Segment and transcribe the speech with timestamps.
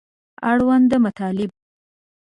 [0.49, 1.51] اړونده مطالب